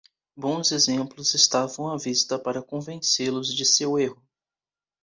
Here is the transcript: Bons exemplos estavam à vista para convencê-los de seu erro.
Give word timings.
Bons 0.35 0.71
exemplos 0.71 1.35
estavam 1.35 1.85
à 1.87 1.95
vista 1.95 2.39
para 2.39 2.63
convencê-los 2.63 3.53
de 3.53 3.63
seu 3.63 3.99
erro. 3.99 4.19